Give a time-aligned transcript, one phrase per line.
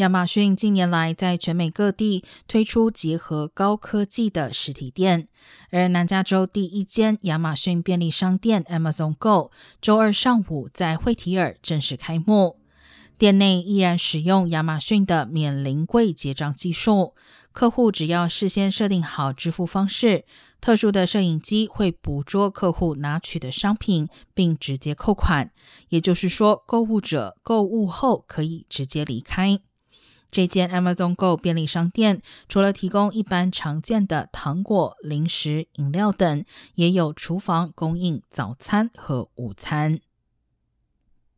[0.00, 5.28] 亚马逊近年来在全美各地推出结合高科技的实体店，
[5.68, 9.50] 而南加州第一间亚马逊便利商店 Amazon Go
[9.82, 12.60] 周二上午在惠提尔正式开幕。
[13.18, 17.12] 店内依然使用亚马逊的免临柜结账技术，
[17.52, 20.24] 客户只要事先设定好支付方式，
[20.62, 25.50] 特殊的摄影机会捕捉客户拿取的商品，并直接扣款。
[25.90, 29.60] 也就是说，购物者购物后可以直接离开。
[30.30, 40.00] 这间 Amazon Go 便利商店除了提供一般常见的糖果、零食、饮料等，也有厨房供应早餐和午餐。